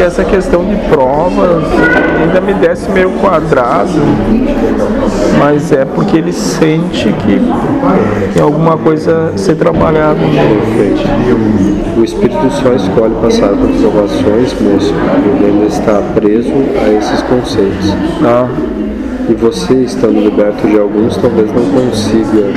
que 0.00 0.04
essa 0.04 0.24
questão 0.24 0.64
de 0.64 0.76
provas 0.88 1.62
ainda 2.22 2.40
me 2.40 2.54
desce 2.54 2.90
meio 2.90 3.10
quadrado, 3.20 3.90
mas 5.38 5.70
é 5.72 5.84
porque 5.84 6.16
ele 6.16 6.32
sente 6.32 7.12
que 7.12 7.38
tem 8.32 8.42
alguma 8.42 8.78
coisa 8.78 9.32
a 9.34 9.36
ser 9.36 9.56
trabalhada 9.56 10.18
nele. 10.18 10.96
O 11.98 12.02
espírito 12.02 12.50
só 12.50 12.72
escolhe 12.72 13.14
passar 13.20 13.48
por 13.50 13.68
provações, 13.68 14.54
moço, 14.58 14.94
ele 15.38 15.66
está 15.66 16.00
preso 16.14 16.50
a 16.82 16.88
esses 16.94 17.20
conceitos. 17.20 17.94
Ah, 18.24 18.48
E 19.30 19.34
você, 19.34 19.74
estando 19.74 20.18
liberto 20.20 20.66
de 20.66 20.76
alguns, 20.76 21.16
talvez 21.16 21.46
não 21.52 21.62
consiga 21.70 22.50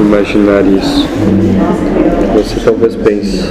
imaginar 0.00 0.62
isso. 0.66 1.06
Você 2.34 2.60
talvez 2.64 2.96
pense, 2.96 3.44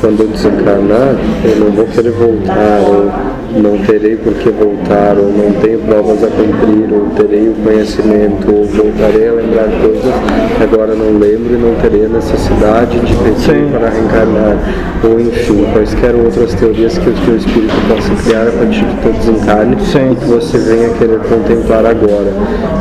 quando 0.00 0.22
eu 0.22 0.28
desencarnar, 0.30 1.14
eu 1.44 1.60
não 1.60 1.70
vou 1.70 1.86
querer 1.86 2.10
voltar, 2.10 2.80
ou 2.88 3.08
não 3.56 3.78
terei 3.78 4.16
por 4.16 4.34
que 4.34 4.50
voltar, 4.50 5.16
ou 5.16 5.30
não 5.30 5.52
tenho 5.60 5.78
provas 5.80 6.22
a 6.24 6.26
cumprir, 6.26 6.92
ou 6.92 7.06
terei 7.16 7.48
o 7.48 7.54
conhecimento, 7.54 8.52
ou 8.52 8.64
voltarei 8.64 9.28
a 9.28 9.32
lembrar 9.32 9.68
coisas 9.80 10.14
que 10.56 10.62
agora 10.62 10.94
não 10.94 11.18
lembro 11.18 11.54
e 11.54 11.58
não 11.58 11.74
terei 11.80 12.06
a 12.06 12.08
necessidade 12.08 12.98
de 13.00 13.14
pedir 13.16 13.70
para 13.70 13.88
reencarnar, 13.90 14.56
ou 15.04 15.20
enfim, 15.20 15.66
quaisquer 15.72 16.14
outras 16.14 16.54
teorias 16.54 16.98
que 16.98 17.08
o 17.08 17.14
teu 17.24 17.36
espírito 17.36 17.74
possa 17.88 18.14
criar 18.24 18.48
a 18.48 18.52
partir 18.52 18.84
do 18.84 19.02
teu 19.02 19.12
desencarne 19.12 19.76
Sim. 19.80 20.12
e 20.12 20.16
que 20.16 20.24
você 20.24 20.58
venha 20.58 20.88
querer 20.90 21.20
contemplar 21.20 21.86
agora. 21.86 22.32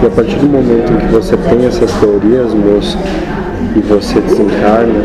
E 0.02 0.06
a 0.06 0.10
partir 0.10 0.36
do 0.38 0.48
momento 0.48 0.92
em 0.92 0.98
que 0.98 1.08
você 1.08 1.38
tem 1.38 1.66
essas 1.66 1.92
teorias, 1.94 2.54
moço, 2.54 2.98
e 3.76 3.80
você 3.82 4.20
desencarna, 4.20 5.04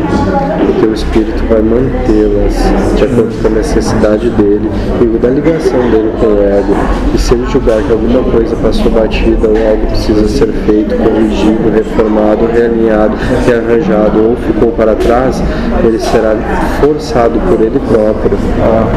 o 0.69 0.81
teu 0.81 0.93
espírito 0.93 1.43
vai 1.49 1.61
mantê-las 1.61 2.53
de 2.95 3.03
acordo 3.03 3.41
com 3.41 3.47
a 3.47 3.51
necessidade 3.51 4.29
dele 4.29 4.69
e 5.01 5.05
da 5.17 5.29
ligação 5.29 5.79
dele 5.89 6.13
com 6.19 6.27
o 6.27 6.43
ego. 6.43 6.73
E 7.13 7.17
se 7.17 7.33
ele 7.33 7.45
julgar 7.47 7.81
que 7.81 7.91
alguma 7.91 8.23
coisa 8.31 8.55
passou 8.57 8.91
batida 8.91 9.47
ou 9.47 9.55
algo 9.69 9.87
precisa 9.87 10.27
ser 10.27 10.47
feito, 10.65 10.95
corrigido, 10.95 11.71
reformado, 11.73 12.45
realinhado, 12.45 13.15
rearranjado 13.45 14.23
ou 14.23 14.35
ficou 14.35 14.71
para 14.71 14.95
trás, 14.95 15.41
ele 15.83 15.99
será 15.99 16.35
forçado 16.79 17.39
por 17.49 17.59
ele 17.61 17.79
próprio 17.79 18.37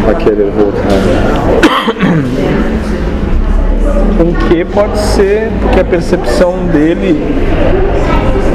a 0.09 0.15
querer 0.15 0.51
voltar. 0.51 0.83
Com 4.43 4.49
que 4.49 4.65
pode 4.65 4.99
ser 4.99 5.51
que 5.73 5.81
a 5.81 5.85
percepção 5.85 6.67
dele 6.67 7.23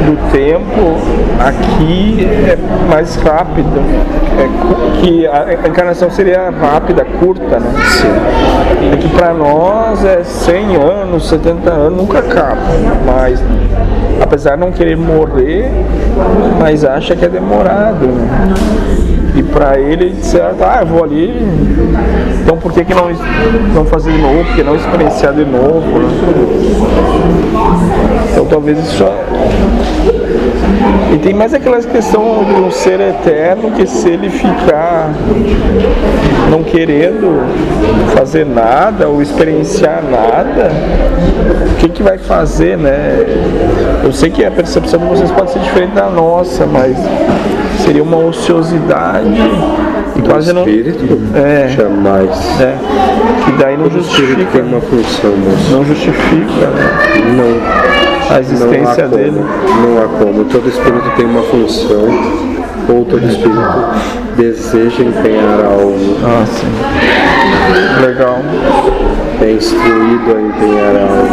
do 0.05 0.31
tempo 0.31 0.97
aqui 1.39 2.27
é 2.47 2.57
mais 2.89 3.15
rápida, 3.15 3.81
é 4.37 5.01
que 5.01 5.27
a 5.27 5.67
encarnação 5.67 6.09
seria 6.09 6.49
rápida, 6.49 7.05
curta, 7.19 7.59
né? 7.59 7.73
Sim. 7.89 8.07
É 8.93 8.97
que 8.97 9.09
para 9.09 9.33
nós 9.33 10.05
é 10.05 10.23
100 10.23 10.75
anos, 10.75 11.27
70 11.27 11.69
anos, 11.69 11.97
nunca 11.97 12.19
acaba, 12.19 12.61
mas 13.05 13.41
apesar 14.21 14.55
de 14.55 14.61
não 14.61 14.71
querer 14.71 14.95
morrer, 14.95 15.69
mas 16.59 16.85
acha 16.85 17.15
que 17.15 17.25
é 17.25 17.29
demorado, 17.29 18.05
né? 18.05 19.16
E 19.37 19.43
para 19.43 19.79
ele, 19.79 20.15
certo, 20.23 20.63
ah, 20.63 20.79
eu 20.81 20.87
vou 20.87 21.03
ali, 21.03 21.31
então 22.41 22.57
por 22.57 22.73
que, 22.73 22.83
que 22.83 22.91
não, 22.91 23.07
não 23.75 23.85
fazer 23.85 24.11
de 24.11 24.17
novo, 24.17 24.43
por 24.45 24.55
que 24.55 24.63
não 24.63 24.75
experienciar 24.75 25.31
de 25.31 25.45
novo, 25.45 25.99
né? 25.99 26.07
Então 28.31 28.45
talvez 28.45 28.79
isso 28.79 28.97
só... 28.97 29.13
E 31.13 31.19
tem 31.19 31.35
mais 31.35 31.53
aquela 31.53 31.79
questão 31.79 32.43
de 32.45 32.61
um 32.61 32.71
ser 32.71 32.99
eterno 32.99 33.71
que 33.71 33.85
se 33.85 34.09
ele 34.09 34.31
ficar 34.31 35.11
não 36.49 36.63
querendo 36.63 37.45
fazer 38.15 38.43
nada 38.43 39.07
ou 39.07 39.21
experienciar 39.21 40.01
nada, 40.03 40.71
o 41.73 41.75
que, 41.75 41.89
que 41.89 42.01
vai 42.01 42.17
fazer, 42.17 42.75
né? 42.75 43.23
Eu 44.03 44.11
sei 44.11 44.31
que 44.31 44.43
a 44.43 44.49
percepção 44.49 44.99
de 44.99 45.05
vocês 45.05 45.31
pode 45.31 45.51
ser 45.51 45.59
diferente 45.59 45.93
da 45.93 46.09
nossa, 46.09 46.65
mas 46.65 46.97
seria 47.87 48.03
uma 48.03 48.17
ociosidade 48.17 49.29
e 50.17 50.21
quase 50.21 50.51
não. 50.51 50.61
espírito? 50.67 51.17
É. 51.33 51.69
Jamais. 51.69 52.29
É, 52.59 52.75
que 53.45 53.51
daí 53.53 53.77
não 53.77 53.89
justifica, 53.89 54.45
tem 54.51 54.61
uma 54.61 54.81
função, 54.81 55.31
moço. 55.37 55.71
não 55.71 55.85
justifica 55.85 56.67
né, 56.67 57.33
Não. 57.37 58.35
a 58.35 58.39
existência 58.41 59.07
não 59.07 59.17
dele. 59.17 59.39
Não 59.41 60.03
há 60.03 60.07
como. 60.19 60.43
Todo 60.45 60.67
espírito 60.67 61.09
tem 61.15 61.25
uma 61.25 61.43
função, 61.43 62.07
ou 62.89 63.05
todo 63.05 63.25
espírito 63.25 63.57
deseja 64.35 65.03
empenhar 65.03 65.63
algo, 65.65 66.17
Ah, 66.25 66.45
sim. 66.45 66.67
Legal. 68.05 68.39
é 69.41 69.51
instruído 69.51 70.35
a 70.35 70.41
empenhar 70.41 70.95
algo. 70.95 71.27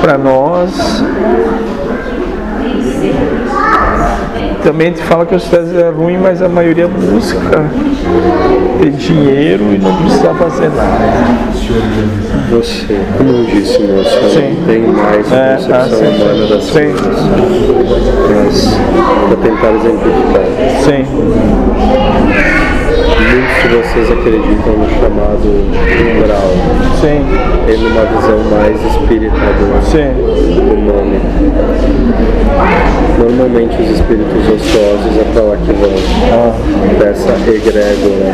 Para 0.00 0.16
nós. 0.18 1.02
Também 4.62 4.92
te 4.92 5.02
fala 5.02 5.26
que 5.26 5.34
a 5.34 5.38
sociedade 5.38 5.76
é 5.76 5.90
ruim, 5.90 6.18
mas 6.18 6.40
a 6.40 6.48
maioria 6.48 6.86
busca 6.86 7.64
ter 8.80 8.90
dinheiro 8.92 9.64
e 9.74 9.78
não 9.78 9.96
precisa 9.96 10.32
fazer 10.34 10.68
nada. 10.70 11.42
Você, 12.50 13.00
como 13.18 13.30
eu 13.30 13.44
disse, 13.44 13.82
moço, 13.82 14.30
Sim. 14.30 14.56
não 14.58 14.66
tem 14.66 14.80
mais 14.82 15.32
a 15.32 15.36
É, 15.36 15.54
concepção 15.56 15.78
ah, 15.80 15.88
sim. 15.88 16.22
humana 16.22 16.46
das 16.46 16.64
Sim. 16.64 16.72
coisas. 16.72 17.16
Mas, 18.30 18.78
para 19.26 19.36
tentar 19.36 19.70
exemplificar, 19.72 20.46
Sim, 20.84 21.04
muitos 23.32 23.62
de 23.62 23.68
vocês 23.76 24.10
acreditam 24.12 24.72
no 24.74 24.88
chamado 24.90 25.48
umbral, 25.48 26.50
sim, 27.00 27.24
tendo 27.66 27.86
uma 27.88 28.04
visão 28.04 28.38
mais 28.50 28.76
espiritadora 28.84 29.82
sim. 29.82 30.12
do 30.54 30.76
nome. 30.92 31.20
Normalmente 33.22 33.80
os 33.80 33.88
espíritos 33.90 34.48
ociosos 34.48 35.16
é 35.16 35.24
para 35.32 35.42
lá 35.44 35.56
que 35.56 35.72
vão, 35.72 35.92
Ah, 36.32 36.52
dessa 36.98 37.30
egrégora 37.48 38.32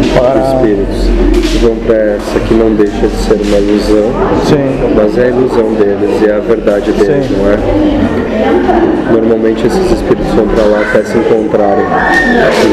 de 0.00 0.08
para. 0.18 0.40
espíritos. 0.40 1.60
Vão 1.60 1.76
para 1.86 1.96
essa 2.16 2.40
que 2.40 2.54
não 2.54 2.74
deixa 2.74 3.06
de 3.06 3.16
ser 3.16 3.34
uma 3.34 3.58
ilusão, 3.58 4.10
Sim, 4.44 4.94
mas 4.96 5.18
é 5.18 5.24
a 5.24 5.28
ilusão 5.28 5.74
deles 5.74 6.22
e 6.22 6.26
é 6.26 6.36
a 6.36 6.40
verdade 6.40 6.90
deles, 6.92 7.26
Sim. 7.26 7.36
não 7.36 7.50
é? 7.52 9.12
Normalmente 9.12 9.66
esses 9.66 9.90
espíritos 9.92 10.32
vão 10.34 10.46
para 10.48 10.64
lá 10.64 10.80
até 10.80 11.04
se 11.04 11.18
encontrarem. 11.18 11.84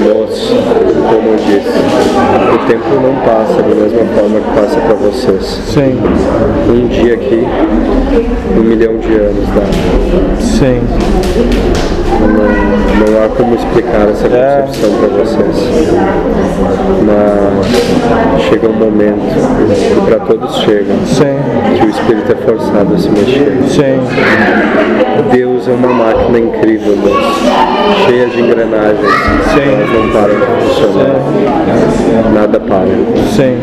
Nós, 0.08 0.50
como 1.10 1.30
eu 1.30 1.36
disse, 1.36 1.70
o 1.70 2.41
tempo 2.72 2.88
não 3.02 3.14
passa 3.26 3.62
da 3.62 3.76
mesma 3.76 4.06
forma 4.16 4.40
que 4.40 4.62
passa 4.62 4.80
para 4.80 4.94
vocês. 4.96 5.44
sim, 5.44 6.00
Um 6.70 6.88
dia 6.88 7.16
aqui, 7.16 7.46
um 8.58 8.62
milhão 8.64 8.96
de 8.98 9.14
anos 9.16 9.46
dá. 9.54 10.40
sim. 10.40 10.80
Não, 12.22 13.12
não 13.12 13.26
há 13.26 13.28
como 13.30 13.56
explicar 13.56 14.08
essa 14.10 14.28
É. 14.28 14.62
concepção 14.62 14.92
para 15.00 15.08
vocês. 15.18 15.70
Mas 17.06 18.42
chega 18.44 18.70
um 18.70 18.74
momento, 18.74 19.20
e 19.98 20.02
para 20.10 20.20
todos 20.20 20.56
chega, 20.60 20.94
Sim, 21.06 21.40
que 21.78 21.86
o 21.86 21.90
espírito 21.90 22.32
é 22.32 22.36
forçado 22.36 22.94
a 22.94 22.98
se 22.98 23.10
mexer. 23.10 23.58
sim, 23.68 24.00
Deus 25.32 25.51
é 25.70 25.74
uma 25.74 25.90
máquina 25.90 26.40
incrível, 26.40 26.96
moço, 26.98 27.42
cheia 28.06 28.28
de 28.28 28.40
engrenagens. 28.42 29.12
Sim. 29.54 29.74
Elas 29.74 29.90
não 29.92 30.10
param 30.12 30.36
de 30.36 30.46
funcionar. 30.66 31.22
Nada 32.34 32.60
para. 32.60 32.88
sim, 33.36 33.58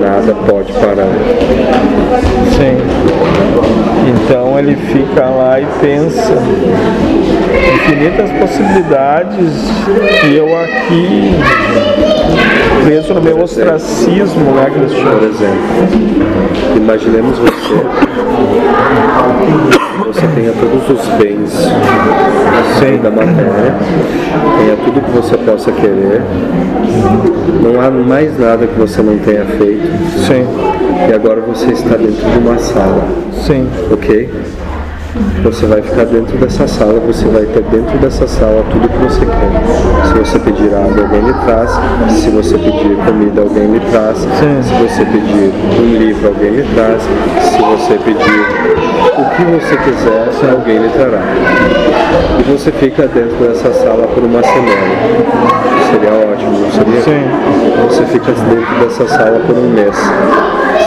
Nada 0.00 0.34
pode 0.50 0.72
parar. 0.72 1.06
sim. 2.56 2.76
Então 4.08 4.58
ele 4.58 4.76
fica 4.76 5.24
lá 5.26 5.60
e 5.60 5.66
pensa 5.80 6.32
infinitas 7.74 8.30
possibilidades 8.32 9.52
e 10.28 10.36
eu 10.36 10.46
aqui 10.60 11.34
preso 12.84 13.14
no 13.14 13.20
meu 13.22 13.40
ostracismo, 13.42 14.52
né, 14.52 14.66
Por 14.66 14.80
Cristiano? 14.80 15.24
exemplo, 15.26 16.76
imaginemos 16.76 17.38
você, 17.38 17.74
você 20.04 20.26
tenha 20.34 20.52
todos 20.52 20.88
os 20.88 21.06
bens 21.18 21.50
Sim. 22.78 22.98
da 23.02 23.10
matéria, 23.10 23.74
tenha 24.58 24.76
tudo 24.84 25.00
que 25.00 25.10
você 25.10 25.36
possa 25.38 25.72
querer, 25.72 26.22
não 27.62 27.80
há 27.80 27.90
mais 27.90 28.38
nada 28.38 28.66
que 28.66 28.78
você 28.78 29.02
não 29.02 29.18
tenha 29.18 29.44
feito, 29.44 29.86
Sim, 30.26 30.46
e 31.08 31.12
agora 31.14 31.40
você 31.40 31.72
está 31.72 31.96
dentro 31.96 32.28
de 32.28 32.38
uma 32.38 32.58
sala, 32.58 33.06
sim, 33.32 33.68
ok? 33.90 34.30
Você 35.46 35.64
vai 35.64 35.80
ficar 35.80 36.04
dentro 36.06 36.36
dessa 36.38 36.66
sala, 36.66 36.98
você 36.98 37.24
vai 37.28 37.46
ter 37.46 37.62
dentro 37.62 37.96
dessa 37.98 38.26
sala 38.26 38.64
tudo 38.68 38.88
que 38.88 38.98
você 38.98 39.24
quer. 39.24 40.08
Se 40.08 40.14
você 40.18 40.38
pedir 40.40 40.74
água, 40.74 41.04
alguém 41.04 41.20
lhe 41.20 41.32
traz. 41.44 41.70
Se 42.10 42.30
você 42.30 42.58
pedir 42.58 42.96
comida, 43.06 43.42
alguém 43.42 43.70
lhe 43.70 43.80
traz. 43.92 44.18
Sim. 44.18 44.60
Se 44.60 44.74
você 44.74 45.04
pedir 45.04 45.52
um 45.78 45.96
livro, 45.98 46.26
alguém 46.26 46.50
lhe 46.50 46.64
traz. 46.74 47.00
Se 47.00 47.62
você 47.62 47.94
pedir 47.94 48.40
o 49.16 49.36
que 49.36 49.44
você 49.44 49.76
quiser, 49.76 50.50
alguém 50.50 50.78
lhe 50.78 50.88
trará. 50.88 51.22
E 52.40 52.42
você 52.50 52.72
fica 52.72 53.06
dentro 53.06 53.36
dessa 53.36 53.72
sala 53.72 54.08
por 54.08 54.24
uma 54.24 54.42
semana. 54.42 54.96
Seria 55.92 56.10
ótimo, 56.10 56.66
fica 58.06 58.32
dentro 58.32 58.74
dessa 58.80 59.06
sala 59.06 59.40
por 59.46 59.56
um 59.56 59.68
mês. 59.70 59.96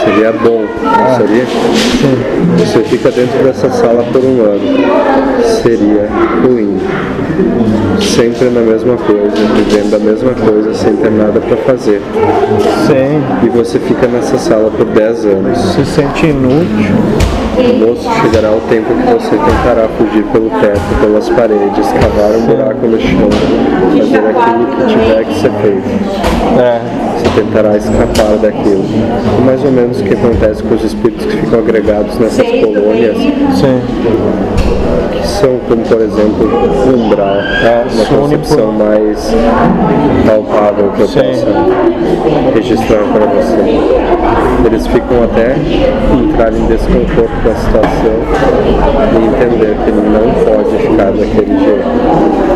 Seria 0.04 0.32
bom, 0.32 0.64
não 0.82 1.16
seria? 1.16 1.44
Você 2.58 2.82
fica 2.84 3.10
dentro 3.10 3.44
dessa 3.44 3.70
sala 3.70 4.02
por 4.12 4.24
um 4.24 4.40
ano. 4.42 4.49
Seria 5.62 6.08
ruim. 6.42 6.78
Sempre 8.00 8.50
na 8.50 8.60
mesma 8.60 8.96
coisa, 8.96 9.36
vivendo 9.54 9.94
a 9.94 9.98
mesma 9.98 10.32
coisa, 10.32 10.74
sem 10.74 10.96
ter 10.96 11.10
nada 11.10 11.40
para 11.40 11.56
fazer. 11.58 12.00
Sim. 12.86 13.22
E 13.44 13.48
você 13.48 13.78
fica 13.78 14.06
nessa 14.06 14.38
sala 14.38 14.70
por 14.70 14.86
10 14.86 15.24
anos. 15.26 15.58
Se 15.58 15.84
sente 15.84 16.26
inútil. 16.26 16.94
Moço, 17.78 18.08
chegará 18.22 18.52
o 18.52 18.60
tempo 18.70 18.94
que 18.94 19.12
você 19.12 19.36
tentará 19.36 19.86
fugir 19.98 20.24
pelo 20.32 20.48
teto, 20.60 20.80
pelas 21.00 21.28
paredes, 21.28 21.86
cavar 21.92 22.30
um 22.30 22.46
buraco 22.46 22.86
no 22.86 22.98
chão, 22.98 23.28
fazer 23.98 24.18
aquilo 24.18 24.66
que 24.66 24.86
tiver 24.86 25.24
que 25.24 25.34
ser 25.34 25.50
feito. 25.60 25.88
É. 26.58 26.99
Tentará 27.34 27.76
escapar 27.76 28.36
daquilo. 28.42 28.84
Mais 29.44 29.64
ou 29.64 29.70
menos 29.70 30.00
o 30.00 30.04
que 30.04 30.14
acontece 30.14 30.62
com 30.62 30.74
os 30.74 30.84
espíritos 30.84 31.26
que 31.26 31.36
ficam 31.36 31.60
agregados 31.60 32.18
nessas 32.18 32.46
colônias, 32.46 33.16
Sim. 33.16 33.80
que 35.12 35.26
são 35.26 35.58
como 35.68 35.82
por 35.82 36.00
exemplo 36.00 36.46
o 36.46 36.96
umbral, 36.96 37.36
É, 37.36 37.84
uma 37.94 38.04
concepção 38.20 38.72
mais 38.72 39.32
palpável 40.26 40.90
que 40.96 41.00
eu 41.02 41.08
Sim. 41.08 41.20
possa 41.20 41.46
registrar 42.54 43.04
para 43.12 43.26
você. 43.26 43.60
Eles 44.66 44.86
ficam 44.88 45.24
até 45.24 45.54
entrar 46.12 46.52
em 46.52 46.66
desconforto 46.66 47.42
com 47.42 47.50
a 47.50 47.54
situação 47.54 48.16
e 49.12 49.16
entender 49.26 49.76
que 49.84 49.92
não 49.92 50.30
pode 50.44 50.76
ficar 50.78 51.10
daquele 51.12 51.58
jeito. 51.58 52.49